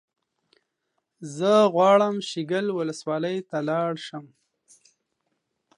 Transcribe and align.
زه 1.35 1.51
غواړم 1.73 2.15
شیګل 2.29 2.65
ولسوالۍ 2.71 3.37
ته 3.49 3.57
لاړ 3.69 3.91
شم 4.05 4.25